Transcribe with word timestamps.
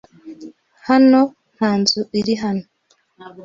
Hano 0.87 1.21
nta 1.55 1.71
nzu 1.79 2.01
iri 2.19 2.33
hano. 2.41 2.65